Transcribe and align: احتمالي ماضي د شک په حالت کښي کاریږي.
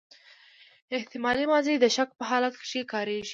احتمالي 0.97 1.45
ماضي 1.53 1.73
د 1.79 1.85
شک 1.95 2.09
په 2.19 2.23
حالت 2.29 2.53
کښي 2.61 2.81
کاریږي. 2.91 3.29